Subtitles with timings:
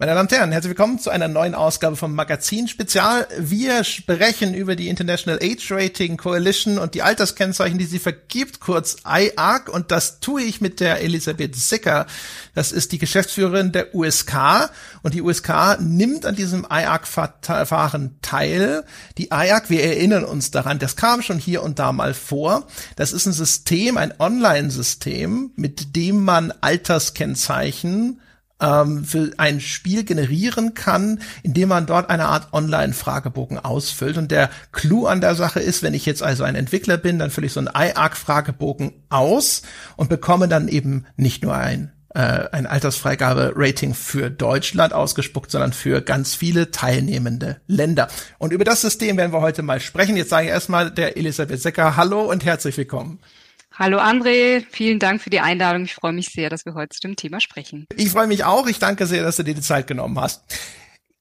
[0.00, 3.26] Meine Damen und Herren, herzlich willkommen zu einer neuen Ausgabe vom Magazin Spezial.
[3.36, 8.98] Wir sprechen über die International Age Rating Coalition und die Alterskennzeichen, die sie vergibt, kurz
[9.04, 9.68] IARC.
[9.68, 12.06] Und das tue ich mit der Elisabeth Sicker.
[12.54, 14.70] Das ist die Geschäftsführerin der USK.
[15.02, 18.84] Und die USK nimmt an diesem IARC-Verfahren teil.
[19.16, 22.68] Die IARC, wir erinnern uns daran, das kam schon hier und da mal vor.
[22.94, 28.20] Das ist ein System, ein Online-System, mit dem man Alterskennzeichen
[28.60, 34.16] ähm, für ein Spiel generieren kann, indem man dort eine Art Online-Fragebogen ausfüllt.
[34.16, 37.30] Und der Clou an der Sache ist, wenn ich jetzt also ein Entwickler bin, dann
[37.30, 39.62] fülle ich so einen iArc-Fragebogen aus
[39.96, 46.00] und bekomme dann eben nicht nur ein äh, ein Altersfreigabe-Rating für Deutschland ausgespuckt, sondern für
[46.00, 48.08] ganz viele teilnehmende Länder.
[48.38, 50.16] Und über das System werden wir heute mal sprechen.
[50.16, 53.20] Jetzt sage ich erstmal der Elisabeth Secker Hallo und herzlich willkommen.
[53.78, 55.84] Hallo André, vielen Dank für die Einladung.
[55.84, 57.86] Ich freue mich sehr, dass wir heute zu dem Thema sprechen.
[57.94, 58.66] Ich freue mich auch.
[58.66, 60.42] Ich danke sehr, dass du dir die Zeit genommen hast.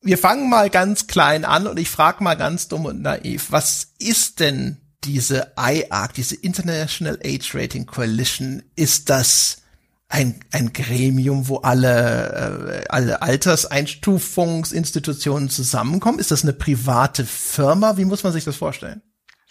[0.02, 3.94] Wir fangen mal ganz klein an und ich frage mal ganz dumm und naiv, was
[4.00, 8.64] ist denn diese IARC, diese International Age Rating Coalition?
[8.76, 9.62] Ist das
[10.10, 16.18] ein, ein Gremium, wo alle, äh, alle Alterseinstufungsinstitutionen zusammenkommen?
[16.18, 17.98] Ist das eine private Firma?
[17.98, 19.04] Wie muss man sich das vorstellen?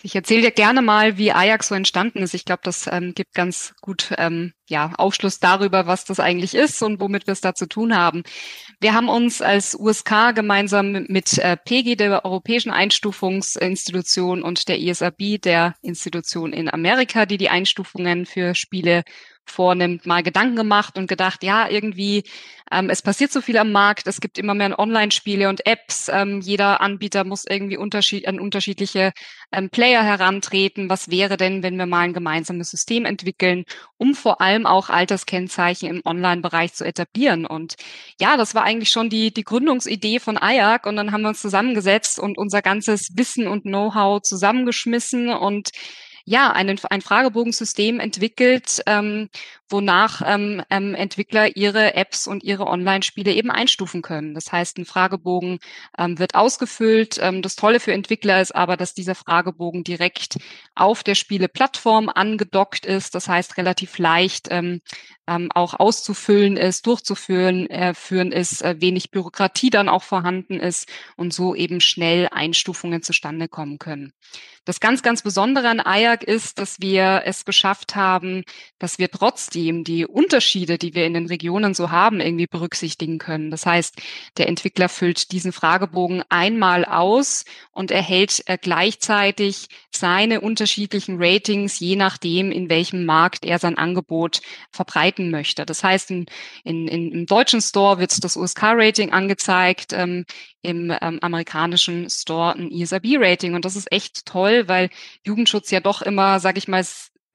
[0.07, 2.33] Ich erzähle dir gerne mal, wie Ajax so entstanden ist.
[2.33, 6.81] Ich glaube, das ähm, gibt ganz gut ähm, ja, Aufschluss darüber, was das eigentlich ist
[6.81, 8.23] und womit wir es da zu tun haben.
[8.79, 15.41] Wir haben uns als USK gemeinsam mit äh, PEGI, der Europäischen Einstufungsinstitution, und der ISAB,
[15.43, 19.03] der Institution in Amerika, die die Einstufungen für Spiele
[19.51, 22.25] vornimmt, mal Gedanken gemacht und gedacht, ja, irgendwie,
[22.71, 26.41] ähm, es passiert so viel am Markt, es gibt immer mehr Online-Spiele und Apps, ähm,
[26.41, 29.13] jeder Anbieter muss irgendwie unterschied an unterschiedliche
[29.53, 30.91] ähm, Player herantreten.
[30.91, 33.65] Was wäre denn, wenn wir mal ein gemeinsames System entwickeln,
[33.99, 37.47] um vor allem auch Alterskennzeichen im Online-Bereich zu etablieren?
[37.47, 37.77] Und
[38.21, 41.41] ja, das war eigentlich schon die, die Gründungsidee von IAC und dann haben wir uns
[41.41, 45.71] zusammengesetzt und unser ganzes Wissen und Know-how zusammengeschmissen und
[46.27, 49.31] ja, einen, ein Fragebogensystem entwickelt, ähm,
[49.69, 54.34] wonach ähm, ähm, Entwickler ihre Apps und ihre Online-Spiele eben einstufen können.
[54.34, 55.59] Das heißt, ein Fragebogen
[55.99, 57.19] ähm, wird ausgefüllt.
[57.21, 60.38] Ähm, das Tolle für Entwickler ist aber, dass dieser Fragebogen direkt
[60.75, 63.15] auf der Spieleplattform angedockt ist.
[63.15, 64.81] Das heißt, relativ leicht ähm,
[65.26, 70.88] ähm, auch auszufüllen ist, durchzuführen äh, führen ist, äh, wenig Bürokratie dann auch vorhanden ist
[71.16, 74.12] und so eben schnell Einstufungen zustande kommen können.
[74.65, 78.43] Das ganz, ganz Besondere an AYAC ist, dass wir es geschafft haben,
[78.78, 79.09] dass wir
[79.56, 83.50] trotzdem die Unterschiede, die wir in den Regionen so haben, irgendwie berücksichtigen können.
[83.50, 83.97] Das heißt,
[84.37, 91.97] der Entwickler füllt diesen Fragebogen einmal aus und erhält äh, gleichzeitig seine unterschiedlichen Ratings, je
[91.97, 95.65] nachdem, in welchem Markt er sein Angebot verbreiten möchte.
[95.65, 96.27] Das heißt, in,
[96.65, 100.27] in, im deutschen Store wird das USK-Rating angezeigt, ähm,
[100.61, 103.55] im ähm, amerikanischen Store ein ISAB-Rating.
[103.55, 104.91] Und das ist echt toll, weil
[105.25, 106.84] Jugendschutz ja doch immer, sage ich mal,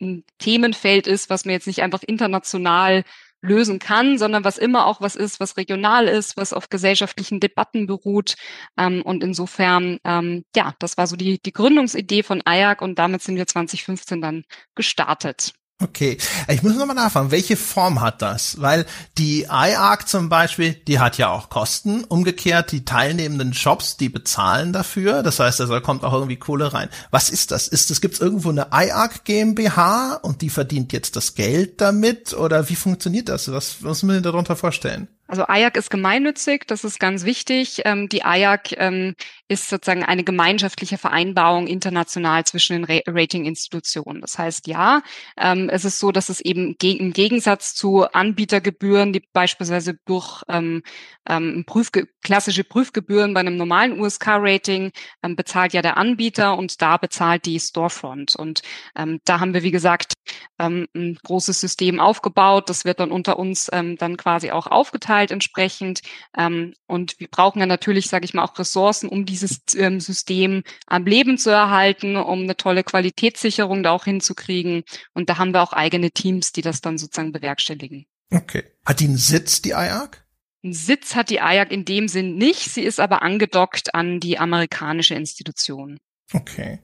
[0.01, 3.03] ein Themenfeld ist, was mir jetzt nicht einfach international
[3.41, 7.87] lösen kann, sondern was immer auch was ist, was regional ist, was auf gesellschaftlichen Debatten
[7.87, 8.35] beruht.
[8.77, 13.23] Ähm, und insofern, ähm, ja, das war so die, die Gründungsidee von IAC und damit
[13.23, 14.43] sind wir 2015 dann
[14.75, 15.53] gestartet.
[15.81, 18.61] Okay, ich muss nochmal nachfragen, welche Form hat das?
[18.61, 18.85] Weil
[19.17, 22.03] die iArc zum Beispiel, die hat ja auch Kosten.
[22.03, 25.23] Umgekehrt, die teilnehmenden Shops, die bezahlen dafür.
[25.23, 26.89] Das heißt, da kommt auch irgendwie Kohle rein.
[27.09, 27.67] Was ist das?
[27.67, 32.33] Ist es, gibt's irgendwo eine iArc GmbH und die verdient jetzt das Geld damit?
[32.33, 33.51] Oder wie funktioniert das?
[33.51, 35.07] Was, was müssen wir darunter vorstellen?
[35.31, 37.83] Also AJAC ist gemeinnützig, das ist ganz wichtig.
[37.85, 39.15] Ähm, die AJAC ähm,
[39.47, 44.21] ist sozusagen eine gemeinschaftliche Vereinbarung international zwischen den Ratinginstitutionen.
[44.21, 45.03] Das heißt, ja,
[45.37, 50.43] ähm, es ist so, dass es eben ge im Gegensatz zu Anbietergebühren, die beispielsweise durch
[50.49, 50.83] ähm,
[51.29, 54.91] ähm, Prüfge klassische Prüfgebühren bei einem normalen USK-Rating
[55.23, 58.35] ähm, bezahlt ja der Anbieter und da bezahlt die Storefront.
[58.35, 58.63] Und
[58.97, 60.11] ähm, da haben wir, wie gesagt,
[60.59, 62.69] ähm, ein großes System aufgebaut.
[62.69, 66.01] Das wird dann unter uns ähm, dann quasi auch aufgeteilt entsprechend.
[66.37, 70.63] Ähm, und wir brauchen ja natürlich, sage ich mal, auch Ressourcen, um dieses ähm, System
[70.87, 74.83] am Leben zu erhalten, um eine tolle Qualitätssicherung da auch hinzukriegen.
[75.13, 78.05] Und da haben wir auch eigene Teams, die das dann sozusagen bewerkstelligen.
[78.31, 78.63] Okay.
[78.85, 80.25] Hat die einen Sitz, die IARC?
[80.63, 82.71] Einen Sitz hat die IARC in dem Sinn nicht.
[82.71, 85.99] Sie ist aber angedockt an die amerikanische Institution.
[86.33, 86.79] Okay.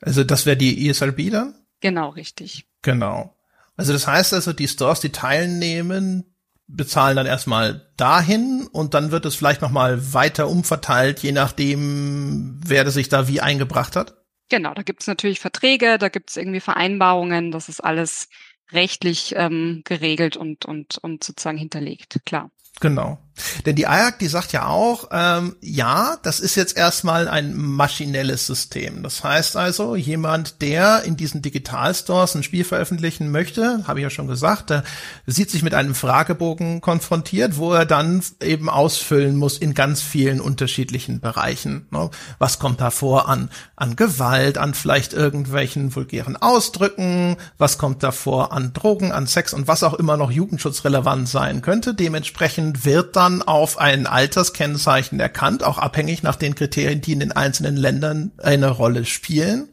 [0.00, 1.54] Also das wäre die ESLB dann?
[1.80, 2.66] Genau, richtig.
[2.82, 3.36] Genau.
[3.76, 6.32] Also das heißt also, die Stores, die teilnehmen,
[6.66, 12.90] bezahlen dann erstmal dahin und dann wird es vielleicht nochmal weiter umverteilt, je nachdem, wer
[12.90, 14.16] sich da wie eingebracht hat?
[14.48, 18.28] Genau, da gibt es natürlich Verträge, da gibt es irgendwie Vereinbarungen, das ist alles
[18.70, 22.50] rechtlich ähm, geregelt und, und, und sozusagen hinterlegt, klar.
[22.80, 23.18] Genau.
[23.64, 28.46] Denn die IAC, die sagt ja auch, ähm, ja, das ist jetzt erstmal ein maschinelles
[28.46, 29.02] System.
[29.02, 34.10] Das heißt also, jemand, der in diesen Digitalstores ein Spiel veröffentlichen möchte, habe ich ja
[34.10, 34.84] schon gesagt, der
[35.26, 40.40] sieht sich mit einem Fragebogen konfrontiert, wo er dann eben ausfüllen muss in ganz vielen
[40.40, 41.86] unterschiedlichen Bereichen.
[41.90, 42.10] Ne?
[42.38, 48.12] Was kommt da vor an, an Gewalt, an vielleicht irgendwelchen vulgären Ausdrücken, was kommt da
[48.12, 51.94] vor an Drogen, an Sex und was auch immer noch jugendschutzrelevant sein könnte.
[51.94, 57.20] Dementsprechend wird dann dann auf ein Alterskennzeichen erkannt, auch abhängig nach den Kriterien, die in
[57.20, 59.68] den einzelnen Ländern eine Rolle spielen.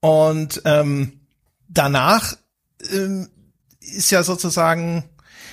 [0.00, 1.20] Und ähm,
[1.68, 2.34] danach
[2.90, 3.28] ähm,
[3.80, 5.04] ist ja sozusagen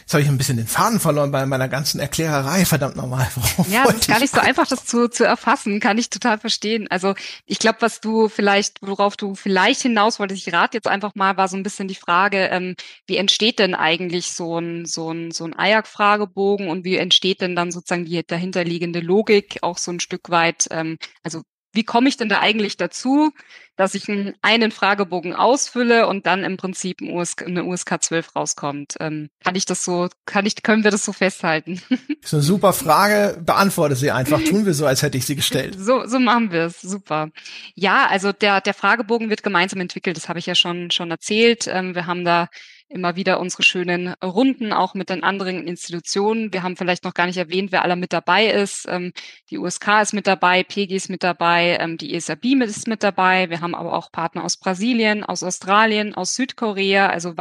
[0.04, 3.28] Jetzt habe ich ein bisschen den Faden verloren bei meiner ganzen Erklärerei, verdammt nochmal.
[3.70, 6.88] Ja, das ist gar nicht so einfach, das zu, zu erfassen, kann ich total verstehen.
[6.90, 7.16] Also
[7.46, 11.38] ich glaube, was du vielleicht, worauf du vielleicht hinaus wolltest, ich rate jetzt einfach mal,
[11.38, 12.76] war so ein bisschen die Frage, ähm,
[13.08, 17.56] wie entsteht denn eigentlich so ein, so ein, so ein IAC-Fragebogen und wie entsteht denn
[17.56, 21.42] dann sozusagen die dahinterliegende Logik auch so ein Stück weit, ähm, also
[21.74, 23.32] wie komme ich denn da eigentlich dazu,
[23.76, 24.08] dass ich
[24.42, 28.96] einen Fragebogen ausfülle und dann im Prinzip eine USK 12 rauskommt?
[29.00, 31.82] Ähm, kann ich das so, kann ich, können wir das so festhalten?
[31.90, 33.42] Das ist eine super Frage.
[33.44, 34.42] Beantworte sie einfach.
[34.44, 35.76] Tun wir so, als hätte ich sie gestellt.
[35.78, 36.82] So, so machen wir es.
[36.82, 37.30] Super.
[37.76, 40.18] Ja, also der, der Fragebogen wird gemeinsam entwickelt.
[40.18, 41.68] Das habe ich ja schon, schon erzählt.
[41.68, 42.50] Ähm, wir haben da
[42.94, 46.54] immer wieder unsere schönen Runden auch mit den anderen Institutionen.
[46.54, 48.86] Wir haben vielleicht noch gar nicht erwähnt, wer aller mit dabei ist.
[48.88, 49.14] Ähm,
[49.50, 53.50] die USK ist mit dabei, PG ist mit dabei, ähm, die ESAB ist mit dabei.
[53.50, 57.10] Wir haben aber auch Partner aus Brasilien, aus Australien, aus Südkorea.
[57.10, 57.34] Also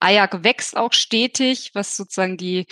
[0.00, 2.66] AYAC wächst auch stetig, was sozusagen die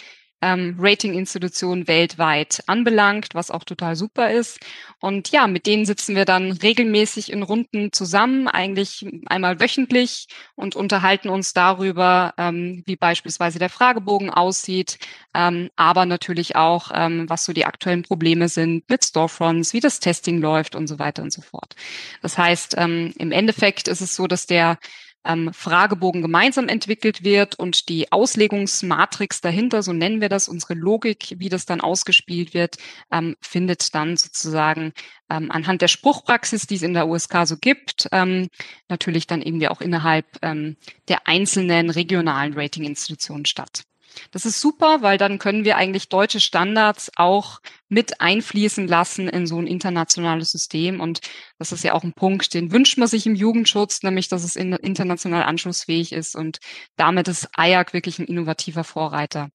[0.46, 4.60] ähm, Ratinginstitutionen weltweit anbelangt, was auch total super ist.
[5.00, 10.76] Und ja, mit denen sitzen wir dann regelmäßig in Runden zusammen, eigentlich einmal wöchentlich und
[10.76, 14.98] unterhalten uns darüber, ähm, wie beispielsweise der Fragebogen aussieht,
[15.34, 19.98] ähm, aber natürlich auch, ähm, was so die aktuellen Probleme sind mit Storefronts, wie das
[19.98, 21.74] Testing läuft und so weiter und so fort.
[22.22, 24.78] Das heißt, ähm, im Endeffekt ist es so, dass der
[25.26, 31.34] ähm, Fragebogen gemeinsam entwickelt wird und die Auslegungsmatrix dahinter, so nennen wir das, unsere Logik,
[31.38, 32.76] wie das dann ausgespielt wird,
[33.10, 34.92] ähm, findet dann sozusagen
[35.30, 38.48] ähm, anhand der Spruchpraxis, die es in der USK so gibt, ähm,
[38.88, 40.76] natürlich dann irgendwie auch innerhalb ähm,
[41.08, 43.84] der einzelnen regionalen Ratinginstitutionen statt.
[44.30, 49.46] Das ist super, weil dann können wir eigentlich deutsche Standards auch mit einfließen lassen in
[49.46, 51.00] so ein internationales System.
[51.00, 51.20] Und
[51.58, 54.56] das ist ja auch ein Punkt, den wünscht man sich im Jugendschutz, nämlich dass es
[54.56, 56.34] international anschlussfähig ist.
[56.34, 56.58] Und
[56.96, 59.50] damit ist IAC wirklich ein innovativer Vorreiter.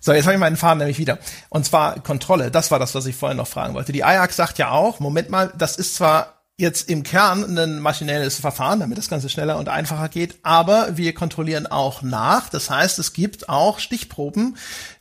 [0.00, 1.18] So, jetzt habe ich meinen Faden nämlich wieder.
[1.48, 2.50] Und zwar Kontrolle.
[2.50, 3.92] Das war das, was ich vorhin noch fragen wollte.
[3.92, 8.38] Die IAC sagt ja auch, Moment mal, das ist zwar jetzt im Kern ein maschinelles
[8.38, 12.48] Verfahren, damit das Ganze schneller und einfacher geht, aber wir kontrollieren auch nach.
[12.48, 14.56] Das heißt, es gibt auch Stichproben,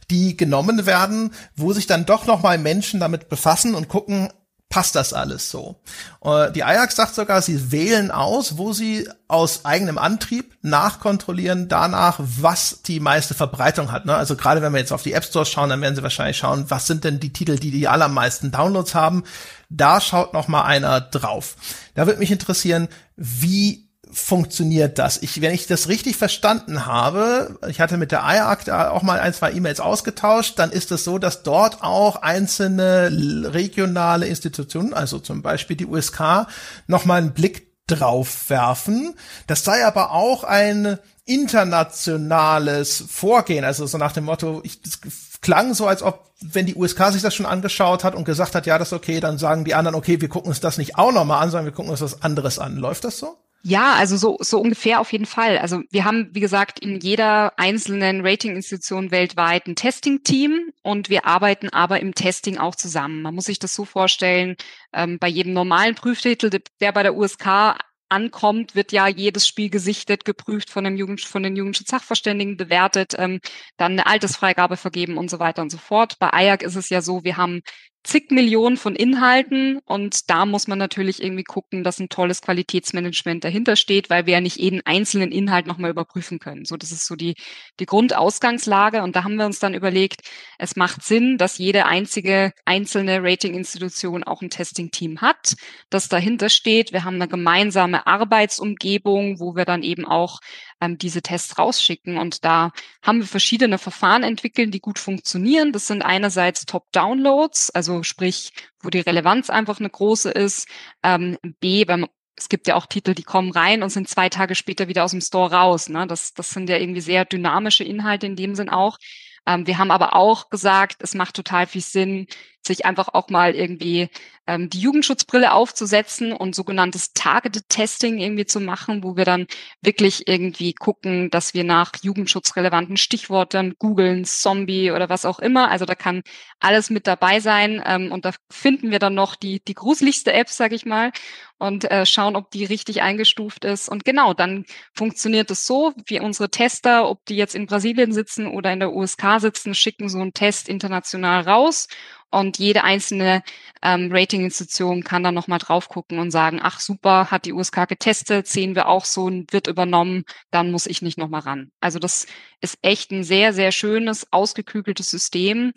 [0.09, 4.29] die genommen werden, wo sich dann doch nochmal Menschen damit befassen und gucken,
[4.73, 5.79] passt das alles so.
[6.25, 12.19] Äh, die Ajax sagt sogar, sie wählen aus, wo sie aus eigenem Antrieb nachkontrollieren danach,
[12.19, 14.07] was die meiste Verbreitung hat.
[14.07, 14.15] Ne?
[14.15, 16.71] Also gerade wenn wir jetzt auf die App Stores schauen, dann werden sie wahrscheinlich schauen,
[16.71, 19.25] was sind denn die Titel, die die allermeisten Downloads haben.
[19.69, 21.55] Da schaut noch mal einer drauf.
[21.93, 23.82] Da würde mich interessieren, wie
[24.13, 25.21] funktioniert das?
[25.21, 29.19] Ich, wenn ich das richtig verstanden habe, ich hatte mit der IAC da auch mal
[29.19, 33.09] ein, zwei E-Mails ausgetauscht, dann ist es so, dass dort auch einzelne
[33.53, 36.47] regionale Institutionen, also zum Beispiel die USK,
[36.87, 39.15] nochmal einen Blick drauf werfen.
[39.47, 44.99] Das sei aber auch ein internationales Vorgehen, also so nach dem Motto, ich, das
[45.41, 48.65] klang so, als ob, wenn die USK sich das schon angeschaut hat und gesagt hat,
[48.65, 51.11] ja, das ist okay, dann sagen die anderen, okay, wir gucken uns das nicht auch
[51.11, 52.77] nochmal an, sondern wir gucken uns was anderes an.
[52.77, 53.37] Läuft das so?
[53.65, 55.57] Ja, also so, so ungefähr auf jeden Fall.
[55.57, 61.69] Also wir haben, wie gesagt, in jeder einzelnen Ratinginstitution weltweit ein Testing-Team und wir arbeiten
[61.69, 63.21] aber im Testing auch zusammen.
[63.21, 64.57] Man muss sich das so vorstellen,
[64.91, 67.77] ähm, bei jedem normalen Prüftitel, der bei der USK
[68.09, 73.39] ankommt, wird ja jedes Spiel gesichtet, geprüft von dem Jugend, von den Jugendschutzsachverständigen, bewertet, ähm,
[73.77, 76.19] dann eine Altersfreigabe vergeben und so weiter und so fort.
[76.19, 77.61] Bei AJAC ist es ja so, wir haben
[78.03, 83.43] zig Millionen von Inhalten und da muss man natürlich irgendwie gucken, dass ein tolles Qualitätsmanagement
[83.43, 86.65] dahinter steht, weil wir ja nicht jeden einzelnen Inhalt nochmal überprüfen können.
[86.65, 87.35] So, das ist so die,
[87.79, 90.21] die Grundausgangslage und da haben wir uns dann überlegt,
[90.59, 95.55] es macht Sinn, dass jede einzige einzelne Ratinginstitution auch ein Testing-Team hat,
[95.89, 96.91] das dahinter steht.
[96.91, 100.39] Wir haben eine gemeinsame Arbeitsumgebung, wo wir dann eben auch
[100.83, 102.17] ähm, diese Tests rausschicken.
[102.17, 102.71] Und da
[103.01, 105.71] haben wir verschiedene Verfahren entwickelt, die gut funktionieren.
[105.71, 110.67] Das sind einerseits Top-Downloads, also sprich, wo die Relevanz einfach eine große ist.
[111.03, 114.55] Ähm, B, beim es gibt ja auch Titel, die kommen rein und sind zwei Tage
[114.55, 115.87] später wieder aus dem Store raus.
[115.87, 116.07] Ne?
[116.07, 118.97] Das, das sind ja irgendwie sehr dynamische Inhalte in dem Sinn auch.
[119.45, 122.27] Ähm, wir haben aber auch gesagt, es macht total viel Sinn,
[122.65, 124.09] sich einfach auch mal irgendwie
[124.45, 129.47] ähm, die Jugendschutzbrille aufzusetzen und sogenanntes Targeted Testing irgendwie zu machen, wo wir dann
[129.81, 135.69] wirklich irgendwie gucken, dass wir nach jugendschutzrelevanten Stichworten googeln, Zombie oder was auch immer.
[135.71, 136.23] Also da kann
[136.59, 140.49] alles mit dabei sein ähm, und da finden wir dann noch die, die gruseligste App,
[140.49, 141.11] sag ich mal,
[141.57, 143.87] und äh, schauen, ob die richtig eingestuft ist.
[143.87, 148.47] Und genau, dann funktioniert es so, wie unsere Tester, ob die jetzt in Brasilien sitzen
[148.47, 151.87] oder in der USK sitzen, schicken so einen Test international raus
[152.33, 153.43] und jede einzelne
[153.81, 158.47] ähm, Ratinginstitution kann dann nochmal drauf gucken und sagen, ach super, hat die USK getestet,
[158.47, 161.71] sehen wir auch so, wird übernommen, dann muss ich nicht nochmal ran.
[161.79, 162.25] Also das
[162.61, 165.73] ist echt ein sehr, sehr schönes, ausgekügeltes System.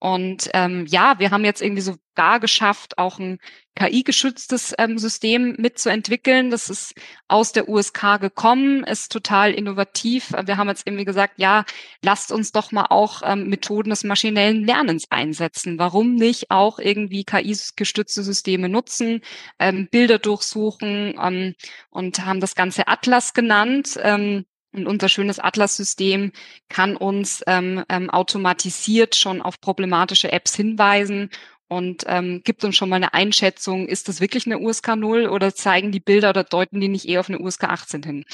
[0.00, 3.38] Und ähm, ja, wir haben jetzt irgendwie sogar geschafft, auch ein
[3.76, 6.50] KI-geschütztes ähm, System mitzuentwickeln.
[6.50, 6.94] Das ist
[7.28, 10.32] aus der USK gekommen, ist total innovativ.
[10.44, 11.66] Wir haben jetzt irgendwie gesagt, ja,
[12.02, 15.78] lasst uns doch mal auch ähm, Methoden des maschinellen Lernens einsetzen.
[15.78, 19.20] Warum nicht auch irgendwie KI-gestützte Systeme nutzen,
[19.58, 21.54] ähm, Bilder durchsuchen ähm,
[21.90, 23.98] und haben das Ganze Atlas genannt.
[24.02, 26.32] Ähm, und unser schönes Atlas-System
[26.68, 31.30] kann uns ähm, ähm, automatisiert schon auf problematische Apps hinweisen
[31.68, 35.54] und ähm, gibt uns schon mal eine Einschätzung, ist das wirklich eine USK 0 oder
[35.54, 38.24] zeigen die Bilder oder deuten die nicht eher auf eine USK 18 hin?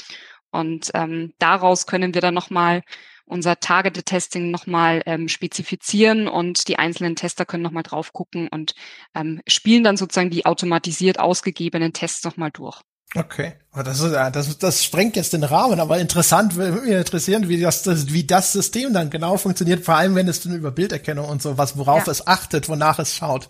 [0.51, 2.81] Und ähm, daraus können wir dann nochmal
[3.25, 8.73] unser Targeted Testing nochmal ähm, spezifizieren und die einzelnen Tester können nochmal drauf gucken und
[9.13, 12.81] ähm, spielen dann sozusagen die automatisiert ausgegebenen Tests nochmal durch.
[13.15, 17.47] Okay, oh, das, ist, das, das sprengt jetzt den Rahmen, aber interessant, würde mich interessieren,
[17.47, 20.71] wie das, das, wie das System dann genau funktioniert, vor allem wenn es dann über
[20.71, 22.11] Bilderkennung und so was, worauf ja.
[22.11, 23.49] es achtet, wonach es schaut.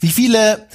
[0.00, 0.66] Wie viele,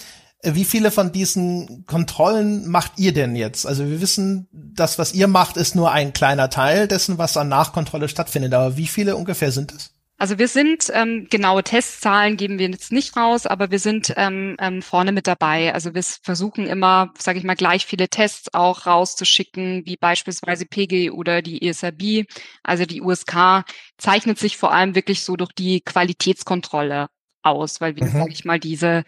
[0.43, 3.65] wie viele von diesen Kontrollen macht ihr denn jetzt?
[3.65, 7.49] Also wir wissen, das, was ihr macht, ist nur ein kleiner Teil dessen, was an
[7.49, 9.91] Nachkontrolle stattfindet, aber wie viele ungefähr sind es?
[10.21, 14.55] Also wir sind, ähm, genaue Testzahlen geben wir jetzt nicht raus, aber wir sind ähm,
[14.59, 15.73] ähm, vorne mit dabei.
[15.73, 21.09] Also wir versuchen immer, sage ich mal, gleich viele Tests auch rauszuschicken, wie beispielsweise PG
[21.09, 22.27] oder die ESRB.
[22.61, 23.63] Also die USK
[23.97, 27.07] zeichnet sich vor allem wirklich so durch die Qualitätskontrolle
[27.43, 28.11] aus, weil wir, mhm.
[28.11, 29.03] sage ich mal, diese,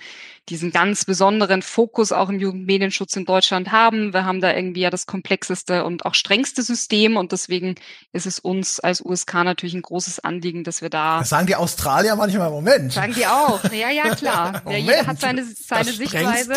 [0.50, 4.13] diesen ganz besonderen Fokus auch im Jugendmedienschutz in Deutschland haben.
[4.13, 7.75] Wir haben da irgendwie ja das komplexeste und auch strengste System und deswegen
[8.12, 11.20] ist es uns als USK natürlich ein großes Anliegen, dass wir da.
[11.20, 12.94] Das sagen die Australier manchmal, Moment.
[12.94, 13.63] Sagen die auch.
[13.72, 14.62] Ja, ja, klar.
[14.63, 16.54] Moment, ja, jeder hat seine, seine das Sichtweise.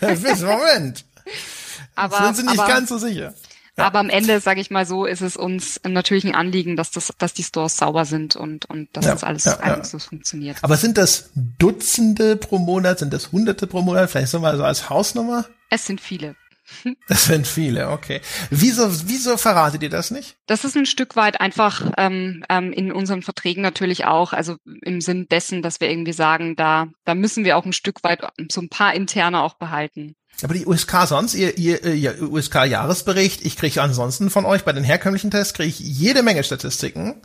[0.46, 1.04] Moment.
[1.94, 3.34] aber, sind sie nicht aber, ganz so sicher.
[3.78, 7.12] Aber am Ende, sage ich mal so, ist es uns natürlich ein Anliegen, dass das,
[7.18, 10.08] dass die Stores sauber sind und und dass ja, das alles ja, reibungslos ja.
[10.08, 10.58] funktioniert.
[10.62, 12.98] Aber sind das Dutzende pro Monat?
[12.98, 14.10] Sind das Hunderte pro Monat?
[14.10, 15.46] Vielleicht so mal so als Hausnummer?
[15.70, 16.34] Es sind viele.
[17.08, 18.20] Das sind viele, okay.
[18.50, 20.36] Wieso, wieso verratet ihr das nicht?
[20.46, 25.00] Das ist ein Stück weit einfach ähm, ähm, in unseren Verträgen natürlich auch, also im
[25.00, 28.60] Sinn dessen, dass wir irgendwie sagen, da, da müssen wir auch ein Stück weit so
[28.60, 30.14] ein paar interne auch behalten.
[30.42, 34.84] Aber die USK sonst, ihr, ihr, ihr USK-Jahresbericht, ich kriege ansonsten von euch bei den
[34.84, 37.20] herkömmlichen Tests, kriege ich jede Menge Statistiken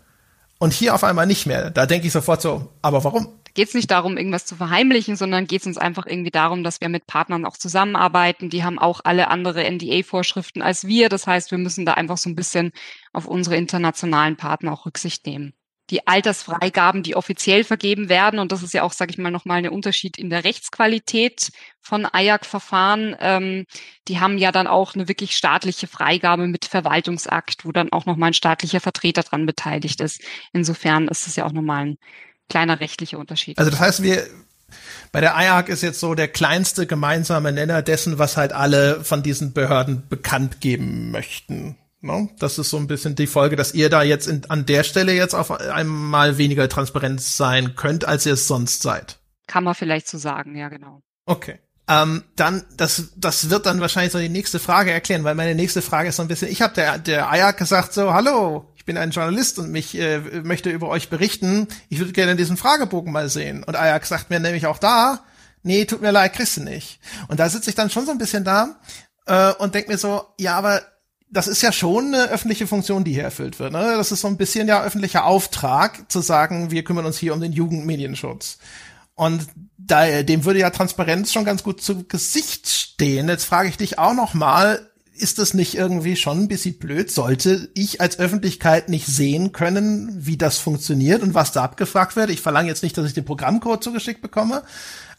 [0.58, 1.70] und hier auf einmal nicht mehr.
[1.70, 3.27] Da denke ich sofort so, aber warum?
[3.53, 6.82] Geht es nicht darum, irgendwas zu verheimlichen, sondern geht es uns einfach irgendwie darum, dass
[6.82, 8.50] wir mit Partnern auch zusammenarbeiten.
[8.50, 11.08] Die haben auch alle andere NDA-Vorschriften als wir.
[11.08, 12.72] Das heißt, wir müssen da einfach so ein bisschen
[13.12, 15.53] auf unsere internationalen Partner auch Rücksicht nehmen
[15.90, 18.40] die Altersfreigaben, die offiziell vergeben werden.
[18.40, 22.08] Und das ist ja auch, sage ich mal, nochmal ein Unterschied in der Rechtsqualität von
[22.12, 23.16] IAC-Verfahren.
[23.20, 23.66] Ähm,
[24.08, 28.32] die haben ja dann auch eine wirklich staatliche Freigabe mit Verwaltungsakt, wo dann auch nochmal
[28.32, 30.22] ein staatlicher Vertreter dran beteiligt ist.
[30.54, 31.98] Insofern ist es ja auch nochmal ein
[32.50, 33.58] kleiner rechtlicher Unterschied.
[33.58, 34.25] Also das heißt, wir
[35.12, 39.22] bei der IAC ist jetzt so der kleinste gemeinsame Nenner dessen, was halt alle von
[39.22, 41.78] diesen Behörden bekannt geben möchten.
[42.03, 42.29] No?
[42.38, 45.13] Das ist so ein bisschen die Folge, dass ihr da jetzt in, an der Stelle
[45.13, 49.19] jetzt auf einmal weniger Transparenz sein könnt, als ihr es sonst seid.
[49.48, 51.01] Kann man vielleicht so sagen, ja, genau.
[51.25, 51.60] Okay.
[51.88, 55.81] Ähm, dann, das, das wird dann wahrscheinlich so die nächste Frage erklären, weil meine nächste
[55.81, 58.98] Frage ist so ein bisschen, ich habe der, der Ayak gesagt so, hallo, ich bin
[58.98, 61.69] ein Journalist und mich äh, möchte über euch berichten.
[61.88, 63.63] Ich würde gerne diesen Fragebogen mal sehen.
[63.63, 65.24] Und Ayak sagt mir nämlich auch da,
[65.62, 67.00] nee, tut mir leid, kriegst du nicht.
[67.29, 68.77] Und da sitze ich dann schon so ein bisschen da
[69.25, 70.81] äh, und denk mir so, ja, aber
[71.34, 73.74] das ist ja schon eine öffentliche Funktion, die hier erfüllt wird.
[73.74, 73.96] Ne?
[73.98, 77.42] Das ist so ein bisschen ja öffentlicher Auftrag, zu sagen, wir kümmern uns hier um
[77.42, 78.60] den Jugendmedienschutz.
[79.16, 79.48] Und
[79.78, 83.28] da, dem würde ja Transparenz schon ganz gut zu Gesicht stehen.
[83.28, 87.12] Jetzt frage ich dich auch noch mal, ist das nicht irgendwie schon ein bisschen blöd?
[87.12, 92.30] Sollte ich als Öffentlichkeit nicht sehen können, wie das funktioniert und was da abgefragt wird?
[92.30, 94.63] Ich verlange jetzt nicht, dass ich den Programmcode zugeschickt bekomme,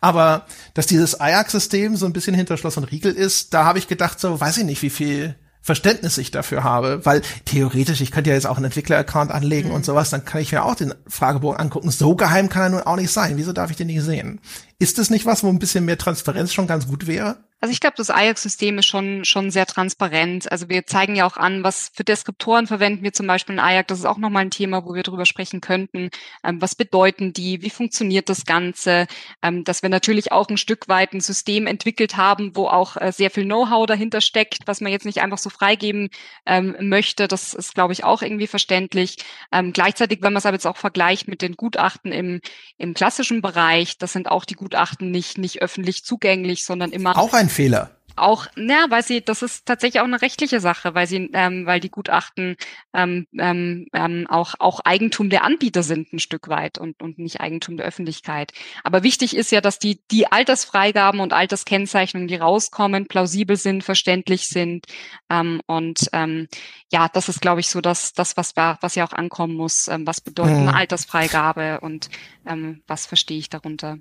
[0.00, 3.88] aber dass dieses Ajax-System so ein bisschen hinter Schloss und Riegel ist, da habe ich
[3.88, 8.28] gedacht, so weiß ich nicht, wie viel Verständnis ich dafür habe, weil theoretisch, ich könnte
[8.28, 9.76] ja jetzt auch einen Entwickler-Account anlegen mhm.
[9.76, 11.90] und sowas, dann kann ich mir auch den Fragebogen angucken.
[11.90, 13.38] So geheim kann er nun auch nicht sein.
[13.38, 14.40] Wieso darf ich den nicht sehen?
[14.84, 17.38] Ist das nicht was, wo ein bisschen mehr Transparenz schon ganz gut wäre?
[17.64, 20.52] Also ich glaube, das Ajax-System ist schon, schon sehr transparent.
[20.52, 23.86] Also wir zeigen ja auch an, was für Deskriptoren verwenden wir zum Beispiel in Ajax.
[23.86, 26.10] Das ist auch nochmal ein Thema, wo wir drüber sprechen könnten.
[26.44, 27.62] Ähm, was bedeuten die?
[27.62, 29.06] Wie funktioniert das Ganze?
[29.42, 33.12] Ähm, dass wir natürlich auch ein Stück weit ein System entwickelt haben, wo auch äh,
[33.12, 36.10] sehr viel Know-how dahinter steckt, was man jetzt nicht einfach so freigeben
[36.44, 37.28] ähm, möchte.
[37.28, 39.16] Das ist, glaube ich, auch irgendwie verständlich.
[39.50, 42.42] Ähm, gleichzeitig, wenn man es aber jetzt auch vergleicht mit den Gutachten im,
[42.76, 44.73] im klassischen Bereich, das sind auch die Gutachten
[45.10, 47.16] nicht, nicht öffentlich zugänglich, sondern immer.
[47.16, 47.90] Auch ein Fehler.
[48.16, 51.80] Auch, ja, weil sie, das ist tatsächlich auch eine rechtliche Sache, weil sie, ähm, weil
[51.80, 52.56] die Gutachten
[52.92, 57.40] ähm, ähm, ähm, auch auch Eigentum der Anbieter sind ein Stück weit und und nicht
[57.40, 58.52] Eigentum der Öffentlichkeit.
[58.84, 64.46] Aber wichtig ist ja, dass die die Altersfreigaben und Alterskennzeichnungen, die rauskommen, plausibel sind, verständlich
[64.48, 64.86] sind
[65.28, 66.46] ähm, und ähm,
[66.92, 69.88] ja, das ist, glaube ich, so das das was was ja auch ankommen muss.
[69.88, 70.76] Ähm, was bedeutet eine mhm.
[70.76, 72.10] Altersfreigabe und
[72.46, 73.98] ähm, was verstehe ich darunter?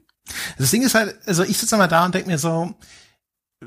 [0.57, 2.73] Das Ding ist halt, also ich sitze mal da und denke mir so,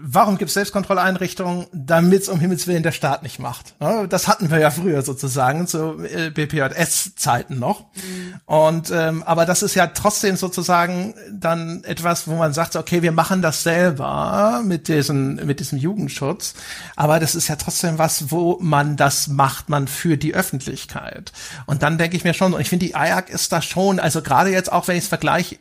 [0.02, 3.74] warum gibt es Selbstkontrolleinrichtungen, damit es um Himmels Willen der Staat nicht macht?
[4.08, 7.80] Das hatten wir ja früher sozusagen zu äh, BPJS-Zeiten noch.
[7.94, 8.34] Mhm.
[8.44, 13.12] Und ähm, aber das ist ja trotzdem sozusagen dann etwas, wo man sagt, okay, wir
[13.12, 16.54] machen das selber mit diesem mit diesem Jugendschutz,
[16.94, 21.32] aber das ist ja trotzdem was, wo man das macht, man für die Öffentlichkeit.
[21.66, 24.22] Und dann denke ich mir schon, und ich finde die IAC ist da schon, also
[24.22, 25.58] gerade jetzt auch, wenn ich es vergleiche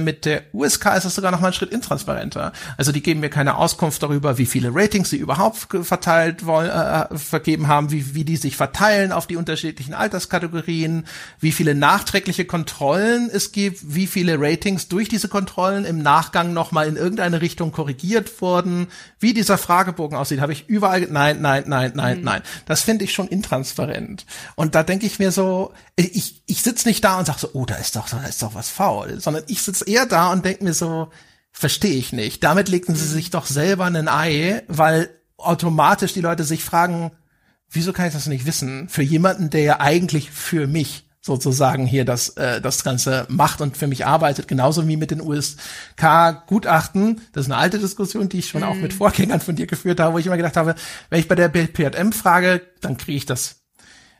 [0.00, 2.52] mit der USK ist es sogar noch mal einen Schritt intransparenter.
[2.78, 7.18] Also die geben mir keine Auskunft darüber, wie viele Ratings sie überhaupt verteilt wollen, äh,
[7.18, 11.06] vergeben haben, wie, wie die sich verteilen auf die unterschiedlichen Alterskategorien,
[11.38, 16.72] wie viele nachträgliche Kontrollen es gibt, wie viele Ratings durch diese Kontrollen im Nachgang noch
[16.72, 18.86] mal in irgendeine Richtung korrigiert wurden,
[19.20, 22.24] wie dieser Fragebogen aussieht, habe ich überall, nein, nein, nein, nein, mhm.
[22.24, 22.42] nein.
[22.64, 24.24] Das finde ich schon intransparent.
[24.54, 27.66] Und da denke ich mir so, ich, ich sitze nicht da und sage so, oh,
[27.66, 30.64] da ist doch, da ist doch was faul, sondern ich sitze eher da und denke
[30.64, 31.10] mir so,
[31.52, 32.42] verstehe ich nicht.
[32.44, 37.12] Damit legten sie sich doch selber ein Ei, weil automatisch die Leute sich fragen,
[37.70, 38.88] wieso kann ich das nicht wissen?
[38.88, 43.76] Für jemanden, der ja eigentlich für mich sozusagen hier das, äh, das Ganze macht und
[43.76, 47.20] für mich arbeitet, genauso wie mit den USK-Gutachten.
[47.32, 48.64] Das ist eine alte Diskussion, die ich schon mm.
[48.64, 48.96] auch mit mhm.
[48.96, 50.74] Vorgängern von dir geführt habe, wo ich immer gedacht habe,
[51.10, 53.62] wenn ich bei der BPM frage, dann kriege ich das.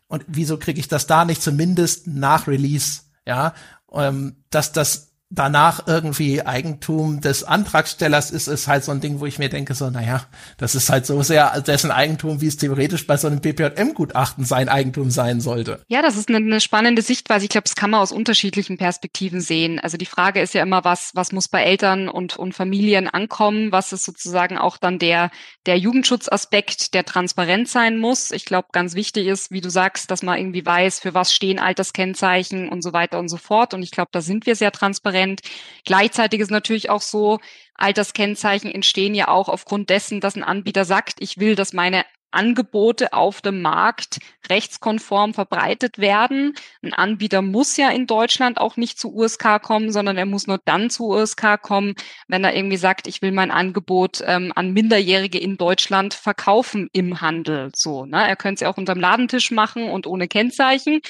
[0.06, 3.02] Und wieso kriege ich das da nicht zumindest nach Release?
[3.26, 3.54] Ja,
[3.92, 9.26] ähm, dass das danach irgendwie Eigentum des Antragstellers ist, ist halt so ein Ding, wo
[9.26, 10.24] ich mir denke, so, naja,
[10.56, 14.70] das ist halt so sehr dessen Eigentum, wie es theoretisch bei so einem BPJM-Gutachten sein
[14.70, 15.84] Eigentum sein sollte.
[15.88, 17.44] Ja, das ist eine, eine spannende Sichtweise.
[17.44, 19.78] Ich glaube, das kann man aus unterschiedlichen Perspektiven sehen.
[19.78, 23.70] Also die Frage ist ja immer, was, was muss bei Eltern und, und Familien ankommen?
[23.70, 25.30] Was ist sozusagen auch dann der,
[25.66, 28.30] der Jugendschutzaspekt, der transparent sein muss?
[28.30, 31.58] Ich glaube, ganz wichtig ist, wie du sagst, dass man irgendwie weiß, für was stehen
[31.58, 33.74] Alterskennzeichen und so weiter und so fort.
[33.74, 35.40] Und ich glaube, da sind wir sehr transparent transparent.
[35.84, 37.38] Gleichzeitig ist natürlich auch so,
[37.74, 43.12] Alterskennzeichen entstehen ja auch aufgrund dessen, dass ein Anbieter sagt, ich will, dass meine Angebote
[43.12, 46.54] auf dem Markt rechtskonform verbreitet werden.
[46.82, 50.58] Ein Anbieter muss ja in Deutschland auch nicht zu USK kommen, sondern er muss nur
[50.64, 51.94] dann zu USK kommen,
[52.28, 57.20] wenn er irgendwie sagt, ich will mein Angebot ähm, an Minderjährige in Deutschland verkaufen im
[57.20, 57.70] Handel.
[57.74, 58.26] So, ne?
[58.26, 61.00] Er könnte es ja auch unterm Ladentisch machen und ohne Kennzeichen.